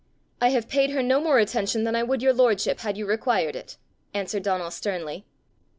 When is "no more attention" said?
1.03-1.83